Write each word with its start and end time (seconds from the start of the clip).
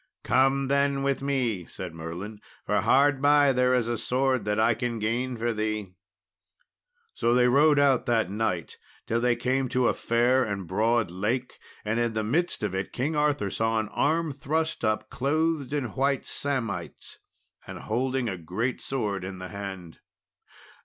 "Come 0.23 0.67
then 0.67 1.03
with 1.03 1.21
me," 1.21 1.65
said 1.67 1.93
Merlin, 1.93 2.41
"for 2.65 2.81
hard 2.81 3.21
by 3.21 3.51
there 3.51 3.75
is 3.75 3.87
a 3.87 3.99
sword 3.99 4.45
that 4.45 4.59
I 4.59 4.73
can 4.73 4.97
gain 4.97 5.37
for 5.37 5.53
thee." 5.53 5.93
So 7.13 7.35
they 7.35 7.47
rode 7.47 7.77
out 7.77 8.07
that 8.07 8.27
night 8.31 8.77
till 9.05 9.21
they 9.21 9.35
came 9.35 9.69
to 9.69 9.87
a 9.89 9.93
fair 9.93 10.43
and 10.43 10.65
broad 10.65 11.11
lake, 11.11 11.59
and 11.85 11.99
in 11.99 12.13
the 12.13 12.23
midst 12.23 12.63
of 12.63 12.73
it 12.73 12.91
King 12.91 13.15
Arthur 13.15 13.51
saw 13.51 13.77
an 13.77 13.89
arm 13.89 14.31
thrust 14.31 14.83
up, 14.83 15.11
clothed 15.11 15.71
in 15.71 15.85
white 15.89 16.25
samite, 16.25 17.19
and 17.67 17.77
holding 17.77 18.27
a 18.27 18.37
great 18.39 18.81
sword 18.81 19.23
in 19.23 19.37
the 19.37 19.49
hand. 19.49 19.99